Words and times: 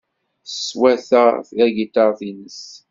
Teswata 0.47 1.23
tagiṭart-nnes. 1.55 2.61